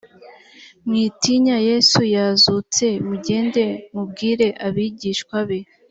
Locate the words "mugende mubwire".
3.07-4.47